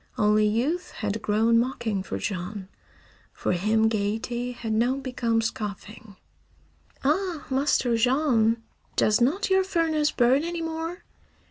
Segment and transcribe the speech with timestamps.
[0.17, 2.69] Only youth had grown mocking for Jean.
[3.33, 6.15] For him gaiety had now become scoffing.
[7.03, 8.63] "Ah, Master Jean!
[8.95, 11.03] Does not your furnace burn any more?